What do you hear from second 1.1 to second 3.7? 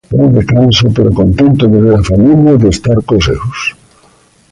contento de ver a familia, de estar cos seus.